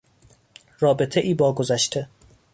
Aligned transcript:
رابطهای 0.79 1.33
با 1.33 1.51
گذشته 1.53 2.07